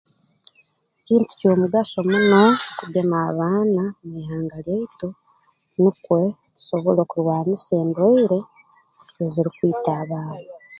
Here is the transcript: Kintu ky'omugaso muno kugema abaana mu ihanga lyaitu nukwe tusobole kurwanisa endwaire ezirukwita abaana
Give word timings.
Kintu 1.05 1.31
ky'omugaso 1.39 1.97
muno 2.09 2.43
kugema 2.79 3.17
abaana 3.29 3.83
mu 4.05 4.11
ihanga 4.21 4.57
lyaitu 4.65 5.07
nukwe 5.81 6.21
tusobole 6.55 7.01
kurwanisa 7.11 7.71
endwaire 7.83 8.39
ezirukwita 9.23 9.91
abaana 10.03 10.49